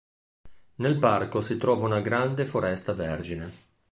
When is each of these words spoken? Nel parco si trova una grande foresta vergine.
Nel 0.77 0.97
parco 0.97 1.41
si 1.43 1.57
trova 1.57 1.85
una 1.85 2.01
grande 2.01 2.47
foresta 2.47 2.91
vergine. 2.93 3.51